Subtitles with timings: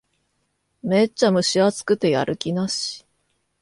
[0.81, 3.05] めっちゃ蒸し暑くてやる気なし